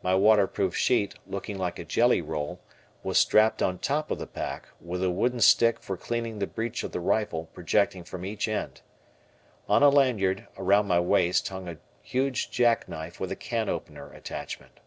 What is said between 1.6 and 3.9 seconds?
a jelly roll, was strapped on